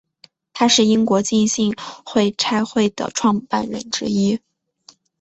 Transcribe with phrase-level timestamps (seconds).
[0.51, 4.39] 他是英国浸信会差会的创办人之一。